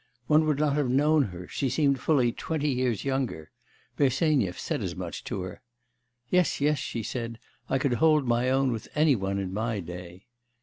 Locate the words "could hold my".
7.77-8.49